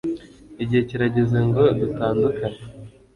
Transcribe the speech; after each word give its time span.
igihe 0.63 0.81
kirageze 0.89 1.37
ngo 1.47 1.63
dutandukane 1.79 2.59